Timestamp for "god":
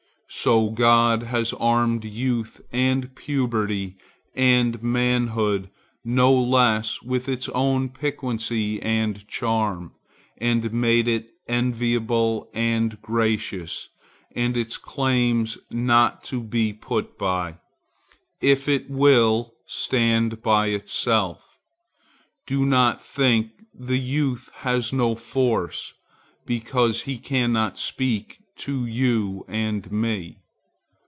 0.69-1.23